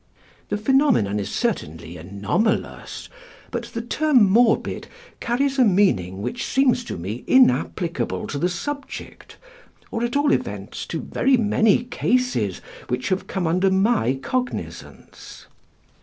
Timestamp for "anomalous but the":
1.95-3.83